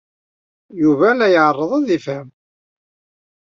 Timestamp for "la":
1.17-1.27